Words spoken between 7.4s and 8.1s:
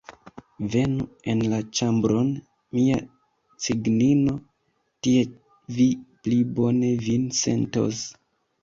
sentos!